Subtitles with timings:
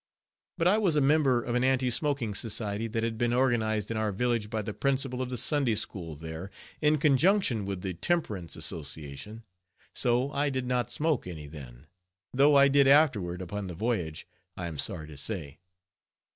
[0.57, 3.97] But I was a member of an Anti Smoking Society that had been organized in
[3.97, 6.49] our village by the Principal of the Sunday School there,
[6.81, 9.43] in conjunction with the Temperance Association.
[9.93, 11.85] So I did not smoke any then,
[12.33, 14.27] though I did afterward upon the voyage,
[14.57, 15.59] I am sorry to say.